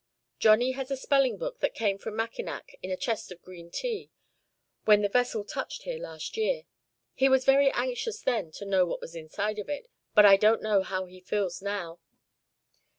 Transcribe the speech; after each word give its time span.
"Johnny 0.39 0.71
has 0.71 0.89
a 0.89 0.97
spelling 0.97 1.37
book 1.37 1.59
that 1.59 1.75
came 1.75 1.99
from 1.99 2.15
Mackinac 2.15 2.75
in 2.81 2.89
a 2.89 2.97
chest 2.97 3.31
of 3.31 3.43
green 3.43 3.69
tea, 3.69 4.09
when 4.85 5.03
the 5.03 5.07
vessel 5.09 5.43
touched 5.43 5.83
here 5.83 5.99
last 6.01 6.35
year. 6.35 6.63
He 7.13 7.29
was 7.29 7.45
very 7.45 7.69
anxious 7.69 8.19
then 8.19 8.49
to 8.53 8.65
know 8.65 8.83
what 8.87 8.99
was 8.99 9.13
inside 9.15 9.59
of 9.59 9.69
it, 9.69 9.91
but 10.15 10.25
I 10.25 10.37
don't 10.37 10.63
know 10.63 10.81
how 10.81 11.05
he 11.05 11.19
feels 11.19 11.61
now." 11.61 11.99